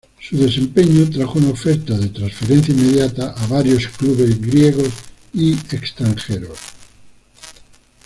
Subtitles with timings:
[0.19, 4.89] Su desempeño trajo una oferta de transferencia inmediata varios clubes griegos
[5.31, 6.57] y extranjeros.